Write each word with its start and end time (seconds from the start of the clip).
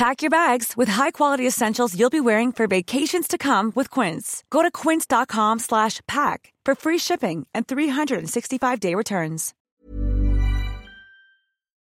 Pack 0.00 0.22
your 0.22 0.30
bags 0.30 0.78
with 0.78 0.88
high-quality 0.88 1.46
essentials 1.46 1.94
you'll 1.94 2.08
be 2.08 2.22
wearing 2.22 2.52
for 2.52 2.66
vacations 2.66 3.28
to 3.28 3.36
come 3.36 3.70
with 3.74 3.90
Quince. 3.90 4.42
Go 4.48 4.62
to 4.62 4.70
quince.com 4.70 5.58
slash 5.58 6.00
pack 6.08 6.54
for 6.64 6.74
free 6.74 6.96
shipping 6.96 7.46
and 7.52 7.68
365-day 7.68 8.94
returns. 8.94 9.52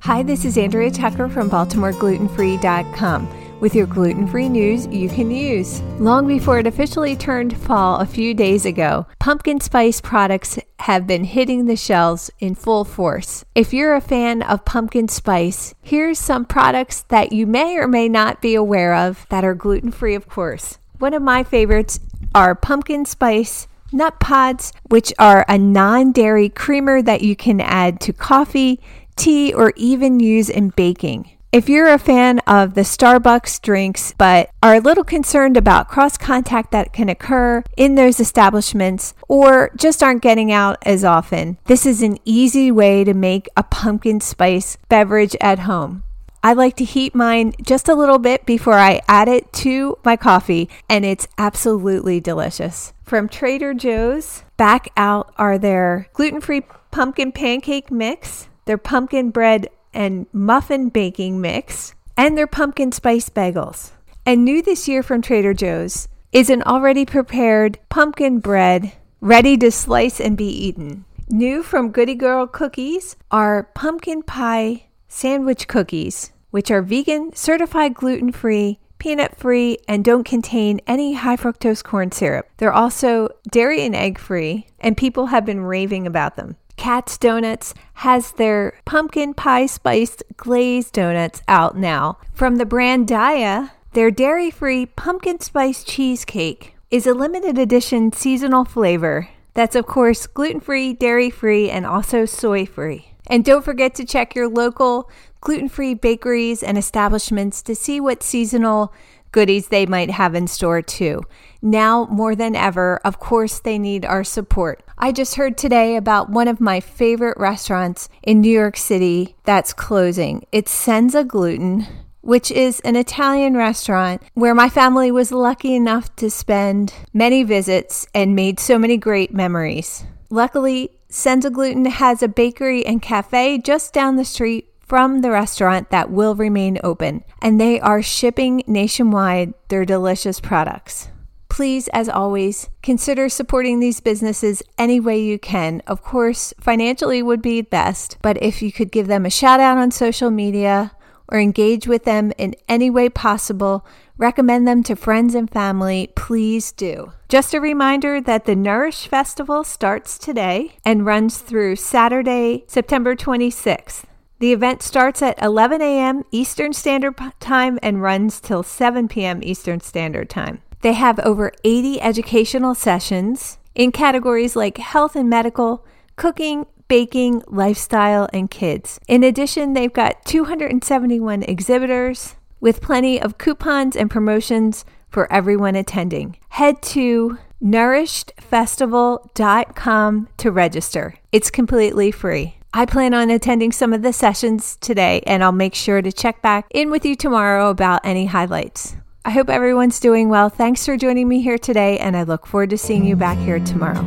Hi, 0.00 0.24
this 0.24 0.44
is 0.44 0.58
Andrea 0.58 0.90
Tucker 0.90 1.28
from 1.28 1.48
BaltimoreGlutenFree.com 1.48 3.51
with 3.62 3.76
your 3.76 3.86
gluten-free 3.86 4.48
news 4.48 4.88
you 4.88 5.08
can 5.08 5.30
use. 5.30 5.80
Long 6.00 6.26
before 6.26 6.58
it 6.58 6.66
officially 6.66 7.14
turned 7.14 7.56
fall 7.56 8.00
a 8.00 8.04
few 8.04 8.34
days 8.34 8.66
ago, 8.66 9.06
pumpkin 9.20 9.60
spice 9.60 10.00
products 10.00 10.58
have 10.80 11.06
been 11.06 11.22
hitting 11.22 11.66
the 11.66 11.76
shelves 11.76 12.28
in 12.40 12.56
full 12.56 12.84
force. 12.84 13.44
If 13.54 13.72
you're 13.72 13.94
a 13.94 14.00
fan 14.00 14.42
of 14.42 14.64
pumpkin 14.64 15.06
spice, 15.06 15.74
here's 15.80 16.18
some 16.18 16.44
products 16.44 17.02
that 17.02 17.30
you 17.30 17.46
may 17.46 17.76
or 17.76 17.86
may 17.86 18.08
not 18.08 18.42
be 18.42 18.56
aware 18.56 18.96
of 18.96 19.24
that 19.28 19.44
are 19.44 19.54
gluten-free, 19.54 20.16
of 20.16 20.28
course. 20.28 20.78
One 20.98 21.14
of 21.14 21.22
my 21.22 21.44
favorites 21.44 22.00
are 22.34 22.56
pumpkin 22.56 23.04
spice 23.04 23.68
Nutpods, 23.92 24.72
which 24.88 25.12
are 25.18 25.44
a 25.48 25.58
non 25.58 26.10
dairy 26.10 26.48
creamer 26.48 27.00
that 27.02 27.20
you 27.20 27.36
can 27.36 27.60
add 27.60 28.00
to 28.00 28.12
coffee, 28.12 28.80
tea, 29.16 29.52
or 29.52 29.72
even 29.76 30.18
use 30.18 30.48
in 30.48 30.70
baking. 30.70 31.30
If 31.52 31.68
you're 31.68 31.92
a 31.92 31.98
fan 31.98 32.38
of 32.46 32.72
the 32.72 32.80
Starbucks 32.80 33.60
drinks 33.60 34.14
but 34.16 34.48
are 34.62 34.76
a 34.76 34.80
little 34.80 35.04
concerned 35.04 35.58
about 35.58 35.86
cross 35.86 36.16
contact 36.16 36.70
that 36.70 36.94
can 36.94 37.10
occur 37.10 37.62
in 37.76 37.94
those 37.94 38.18
establishments 38.18 39.12
or 39.28 39.70
just 39.76 40.02
aren't 40.02 40.22
getting 40.22 40.50
out 40.50 40.78
as 40.86 41.04
often, 41.04 41.58
this 41.66 41.84
is 41.84 42.00
an 42.00 42.16
easy 42.24 42.70
way 42.70 43.04
to 43.04 43.12
make 43.12 43.50
a 43.54 43.62
pumpkin 43.64 44.18
spice 44.18 44.78
beverage 44.88 45.36
at 45.42 45.58
home. 45.58 46.04
I 46.42 46.54
like 46.54 46.74
to 46.76 46.84
heat 46.84 47.14
mine 47.14 47.52
just 47.60 47.86
a 47.86 47.94
little 47.94 48.18
bit 48.18 48.46
before 48.46 48.78
I 48.78 49.02
add 49.06 49.28
it 49.28 49.52
to 49.52 49.98
my 50.06 50.16
coffee, 50.16 50.70
and 50.88 51.04
it's 51.04 51.28
absolutely 51.36 52.18
delicious. 52.18 52.94
From 53.04 53.28
Trader 53.28 53.74
Joe's, 53.74 54.42
back 54.56 54.88
out 54.96 55.34
are 55.36 55.58
their 55.58 56.08
gluten 56.14 56.40
free 56.40 56.62
pumpkin 56.90 57.30
pancake 57.30 57.90
mix, 57.90 58.48
their 58.64 58.78
pumpkin 58.78 59.28
bread 59.28 59.68
and 59.92 60.26
muffin 60.32 60.88
baking 60.88 61.40
mix, 61.40 61.94
and 62.16 62.36
their 62.36 62.46
pumpkin 62.46 62.92
spice 62.92 63.28
bagels. 63.28 63.92
And 64.24 64.44
new 64.44 64.62
this 64.62 64.86
year 64.88 65.02
from 65.02 65.22
Trader 65.22 65.54
Joe's 65.54 66.08
is 66.32 66.48
an 66.48 66.62
already 66.62 67.04
prepared 67.04 67.78
pumpkin 67.88 68.38
bread 68.38 68.92
ready 69.20 69.56
to 69.56 69.70
slice 69.70 70.20
and 70.20 70.36
be 70.36 70.48
eaten. 70.48 71.04
New 71.28 71.62
from 71.62 71.90
Goodie 71.90 72.14
Girl 72.14 72.46
Cookies 72.46 73.16
are 73.30 73.70
pumpkin 73.74 74.22
pie 74.22 74.86
sandwich 75.08 75.68
cookies, 75.68 76.32
which 76.50 76.70
are 76.70 76.82
vegan, 76.82 77.34
certified 77.34 77.94
gluten 77.94 78.32
free, 78.32 78.78
peanut 78.98 79.36
free, 79.36 79.76
and 79.86 80.04
don't 80.04 80.24
contain 80.24 80.80
any 80.86 81.14
high 81.14 81.36
fructose 81.36 81.82
corn 81.82 82.10
syrup. 82.10 82.48
They're 82.56 82.72
also 82.72 83.28
dairy 83.50 83.84
and 83.84 83.94
egg 83.94 84.18
free, 84.18 84.66
and 84.80 84.96
people 84.96 85.26
have 85.26 85.44
been 85.44 85.60
raving 85.60 86.06
about 86.06 86.36
them. 86.36 86.56
Katz 86.76 87.18
Donuts 87.18 87.74
has 87.94 88.32
their 88.32 88.74
pumpkin 88.84 89.34
pie 89.34 89.66
spiced 89.66 90.22
glazed 90.36 90.92
donuts 90.92 91.42
out 91.48 91.76
now. 91.76 92.18
From 92.32 92.56
the 92.56 92.66
brand 92.66 93.06
Daiya, 93.08 93.70
their 93.92 94.10
dairy 94.10 94.50
free 94.50 94.86
pumpkin 94.86 95.40
spice 95.40 95.84
cheesecake 95.84 96.74
is 96.90 97.06
a 97.06 97.14
limited 97.14 97.58
edition 97.58 98.12
seasonal 98.12 98.64
flavor 98.64 99.28
that's, 99.54 99.76
of 99.76 99.86
course, 99.86 100.26
gluten 100.26 100.60
free, 100.60 100.92
dairy 100.92 101.30
free, 101.30 101.70
and 101.70 101.84
also 101.84 102.24
soy 102.24 102.64
free. 102.64 103.08
And 103.28 103.44
don't 103.44 103.64
forget 103.64 103.94
to 103.96 104.04
check 104.04 104.34
your 104.34 104.48
local 104.48 105.10
gluten 105.40 105.68
free 105.68 105.94
bakeries 105.94 106.62
and 106.62 106.78
establishments 106.78 107.62
to 107.62 107.74
see 107.74 108.00
what 108.00 108.22
seasonal 108.22 108.92
goodies 109.32 109.68
they 109.68 109.86
might 109.86 110.10
have 110.10 110.34
in 110.34 110.46
store 110.46 110.82
too. 110.82 111.22
Now 111.60 112.06
more 112.10 112.34
than 112.34 112.54
ever, 112.54 113.00
of 113.04 113.18
course, 113.18 113.58
they 113.58 113.78
need 113.78 114.04
our 114.04 114.24
support. 114.24 114.82
I 114.98 115.10
just 115.12 115.34
heard 115.34 115.58
today 115.58 115.96
about 115.96 116.30
one 116.30 116.48
of 116.48 116.60
my 116.60 116.80
favorite 116.80 117.36
restaurants 117.38 118.08
in 118.22 118.40
New 118.40 118.52
York 118.52 118.76
City 118.76 119.36
that's 119.44 119.72
closing. 119.72 120.46
It's 120.52 120.70
Senza 120.70 121.24
Gluten. 121.24 121.86
Which 122.24 122.52
is 122.52 122.78
an 122.80 122.94
Italian 122.94 123.56
restaurant 123.56 124.22
where 124.34 124.54
my 124.54 124.68
family 124.68 125.10
was 125.10 125.32
lucky 125.32 125.74
enough 125.74 126.14
to 126.14 126.30
spend 126.30 126.94
many 127.12 127.42
visits 127.42 128.06
and 128.14 128.36
made 128.36 128.60
so 128.60 128.78
many 128.78 128.96
great 128.96 129.34
memories. 129.34 130.04
Luckily, 130.30 130.90
Senza 131.08 131.50
Gluten 131.50 131.84
has 131.86 132.22
a 132.22 132.28
bakery 132.28 132.86
and 132.86 133.02
cafe 133.02 133.58
just 133.58 133.92
down 133.92 134.14
the 134.14 134.24
street 134.24 134.71
from 134.92 135.22
the 135.22 135.30
restaurant 135.30 135.88
that 135.88 136.10
will 136.10 136.34
remain 136.34 136.78
open, 136.84 137.24
and 137.40 137.58
they 137.58 137.80
are 137.80 138.02
shipping 138.02 138.62
nationwide 138.66 139.54
their 139.68 139.86
delicious 139.86 140.38
products. 140.38 141.08
Please, 141.48 141.88
as 141.94 142.10
always, 142.10 142.68
consider 142.82 143.30
supporting 143.30 143.80
these 143.80 144.00
businesses 144.00 144.62
any 144.76 145.00
way 145.00 145.18
you 145.18 145.38
can. 145.38 145.80
Of 145.86 146.02
course, 146.02 146.52
financially 146.60 147.22
would 147.22 147.40
be 147.40 147.62
best, 147.62 148.18
but 148.20 148.36
if 148.42 148.60
you 148.60 148.70
could 148.70 148.92
give 148.92 149.06
them 149.06 149.24
a 149.24 149.30
shout 149.30 149.60
out 149.60 149.78
on 149.78 149.90
social 149.92 150.30
media 150.30 150.92
or 151.26 151.40
engage 151.40 151.86
with 151.86 152.04
them 152.04 152.30
in 152.36 152.54
any 152.68 152.90
way 152.90 153.08
possible, 153.08 153.86
recommend 154.18 154.68
them 154.68 154.82
to 154.82 154.94
friends 154.94 155.34
and 155.34 155.50
family, 155.50 156.10
please 156.14 156.70
do. 156.70 157.14
Just 157.30 157.54
a 157.54 157.60
reminder 157.62 158.20
that 158.20 158.44
the 158.44 158.54
Nourished 158.54 159.08
Festival 159.08 159.64
starts 159.64 160.18
today 160.18 160.76
and 160.84 161.06
runs 161.06 161.38
through 161.38 161.76
Saturday, 161.76 162.64
September 162.66 163.16
26th. 163.16 164.04
The 164.42 164.52
event 164.52 164.82
starts 164.82 165.22
at 165.22 165.40
11 165.40 165.80
a.m. 165.80 166.24
Eastern 166.32 166.72
Standard 166.72 167.14
Time 167.38 167.78
and 167.80 168.02
runs 168.02 168.40
till 168.40 168.64
7 168.64 169.06
p.m. 169.06 169.38
Eastern 169.40 169.78
Standard 169.78 170.28
Time. 170.28 170.62
They 170.80 170.94
have 170.94 171.20
over 171.20 171.52
80 171.62 172.00
educational 172.00 172.74
sessions 172.74 173.58
in 173.76 173.92
categories 173.92 174.56
like 174.56 174.78
health 174.78 175.14
and 175.14 175.30
medical, 175.30 175.86
cooking, 176.16 176.66
baking, 176.88 177.44
lifestyle, 177.46 178.28
and 178.32 178.50
kids. 178.50 178.98
In 179.06 179.22
addition, 179.22 179.74
they've 179.74 179.92
got 179.92 180.24
271 180.24 181.44
exhibitors 181.44 182.34
with 182.58 182.82
plenty 182.82 183.22
of 183.22 183.38
coupons 183.38 183.94
and 183.94 184.10
promotions 184.10 184.84
for 185.08 185.32
everyone 185.32 185.76
attending. 185.76 186.36
Head 186.48 186.82
to 186.82 187.38
nourishedfestival.com 187.62 190.28
to 190.38 190.50
register. 190.50 191.14
It's 191.30 191.48
completely 191.48 192.10
free. 192.10 192.56
I 192.74 192.86
plan 192.86 193.12
on 193.12 193.28
attending 193.28 193.70
some 193.70 193.92
of 193.92 194.00
the 194.00 194.14
sessions 194.14 194.78
today, 194.80 195.22
and 195.26 195.44
I'll 195.44 195.52
make 195.52 195.74
sure 195.74 196.00
to 196.00 196.10
check 196.10 196.40
back 196.40 196.66
in 196.70 196.90
with 196.90 197.04
you 197.04 197.14
tomorrow 197.14 197.68
about 197.68 198.00
any 198.02 198.24
highlights. 198.24 198.96
I 199.26 199.30
hope 199.30 199.50
everyone's 199.50 200.00
doing 200.00 200.30
well. 200.30 200.48
Thanks 200.48 200.86
for 200.86 200.96
joining 200.96 201.28
me 201.28 201.42
here 201.42 201.58
today, 201.58 201.98
and 201.98 202.16
I 202.16 202.22
look 202.22 202.46
forward 202.46 202.70
to 202.70 202.78
seeing 202.78 203.04
you 203.04 203.14
back 203.14 203.36
here 203.36 203.60
tomorrow. 203.60 204.02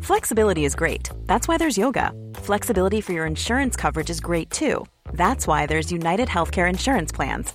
Flexibility 0.00 0.64
is 0.64 0.74
great. 0.74 1.10
That's 1.26 1.46
why 1.46 1.58
there's 1.58 1.78
yoga. 1.78 2.12
Flexibility 2.34 3.00
for 3.00 3.12
your 3.12 3.24
insurance 3.24 3.76
coverage 3.76 4.10
is 4.10 4.20
great 4.20 4.50
too. 4.50 4.84
That's 5.12 5.46
why 5.46 5.66
there's 5.66 5.92
United 5.92 6.28
Healthcare 6.28 6.68
Insurance 6.68 7.12
Plans. 7.12 7.54